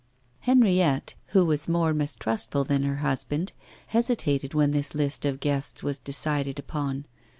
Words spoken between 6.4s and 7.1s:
upon.